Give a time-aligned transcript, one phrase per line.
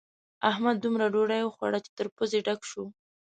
[0.49, 2.83] احمد دومره ډوډۍ وخوړه چې تر پزې ډک شو.